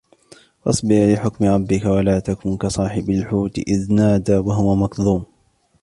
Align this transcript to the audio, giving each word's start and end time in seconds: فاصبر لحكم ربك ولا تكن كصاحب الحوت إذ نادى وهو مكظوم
فاصبر 0.65 1.13
لحكم 1.13 1.45
ربك 1.45 1.85
ولا 1.85 2.19
تكن 2.19 2.57
كصاحب 2.57 3.09
الحوت 3.09 3.57
إذ 3.57 3.93
نادى 3.93 4.35
وهو 4.37 4.75
مكظوم 4.75 5.25